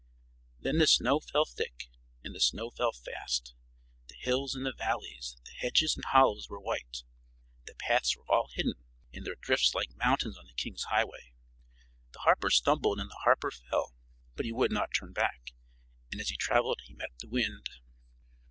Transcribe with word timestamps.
Then 0.59 0.79
the 0.79 0.87
snow 0.87 1.19
fell 1.19 1.45
thick, 1.45 1.87
and 2.23 2.33
the 2.33 2.39
snow 2.39 2.71
fell 2.71 2.91
fast. 2.91 3.53
The 4.07 4.15
hills 4.15 4.55
and 4.55 4.65
the 4.65 4.73
valleys, 4.75 5.37
the 5.45 5.51
hedges 5.51 5.95
and 5.95 6.03
hollows 6.05 6.49
were 6.49 6.59
white. 6.59 7.03
The 7.67 7.75
paths 7.75 8.17
were 8.17 8.25
all 8.27 8.47
hidden, 8.51 8.73
and 9.13 9.23
there 9.27 9.33
were 9.33 9.39
drifts 9.39 9.75
like 9.75 9.93
mountains 9.97 10.39
on 10.39 10.47
the 10.47 10.53
king's 10.55 10.85
highway. 10.85 11.33
The 12.13 12.19
harper 12.21 12.49
stumbled 12.49 12.99
and 12.99 13.11
the 13.11 13.21
harper 13.25 13.51
fell, 13.51 13.93
but 14.35 14.47
he 14.47 14.51
would 14.51 14.71
not 14.71 14.89
turn 14.91 15.13
back; 15.13 15.53
and 16.11 16.19
as 16.19 16.29
he 16.29 16.35
traveled 16.35 16.81
he 16.85 16.95
met 16.95 17.19
the 17.19 17.27
wind. 17.29 17.69